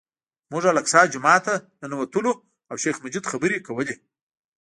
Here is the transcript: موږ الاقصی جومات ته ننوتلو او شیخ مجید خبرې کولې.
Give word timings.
موږ 0.51 0.63
الاقصی 0.71 1.05
جومات 1.13 1.41
ته 1.47 1.53
ننوتلو 1.81 2.31
او 2.69 2.75
شیخ 2.83 2.95
مجید 3.03 3.29
خبرې 3.31 3.57
کولې. 3.67 3.95